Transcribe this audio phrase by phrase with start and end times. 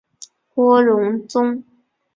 [0.55, 1.63] 郭荣宗。